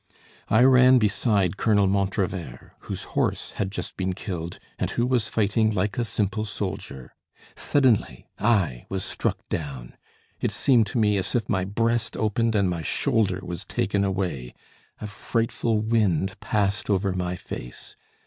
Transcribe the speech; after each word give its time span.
I 0.49 0.63
ran 0.63 0.97
beside 0.97 1.57
Colonel 1.57 1.85
Montrevert, 1.85 2.71
whose 2.79 3.03
horse 3.13 3.51
had 3.51 3.69
just 3.71 3.95
been 3.97 4.13
killed, 4.13 4.57
and 4.79 4.89
who 4.89 5.05
was 5.05 5.27
fighting 5.27 5.69
like 5.69 5.99
a 5.99 6.05
simple 6.05 6.43
soldier. 6.43 7.13
Suddenly 7.55 8.25
I 8.39 8.87
was 8.89 9.03
struck 9.05 9.37
down; 9.47 9.95
it 10.39 10.51
seemed 10.51 10.87
to 10.87 10.97
me 10.97 11.17
as 11.17 11.35
if 11.35 11.47
my 11.47 11.65
breast 11.65 12.17
opened 12.17 12.55
and 12.55 12.67
my 12.67 12.81
shoulder 12.81 13.41
was 13.43 13.63
taken 13.63 14.03
away. 14.03 14.55
A 14.99 15.05
frightful 15.05 15.81
wind 15.81 16.39
passed 16.39 16.89
over 16.89 17.13
my 17.13 17.35
face. 17.35 17.95